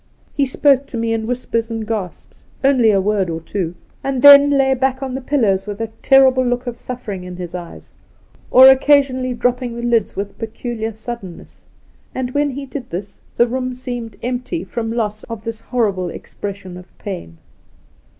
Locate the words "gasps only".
1.85-2.89